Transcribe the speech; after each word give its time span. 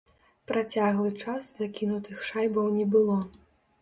Працяглы 0.51 1.11
час 1.25 1.51
закінутых 1.61 2.27
шайбаў 2.31 2.65
не 2.79 2.85
было. 2.97 3.23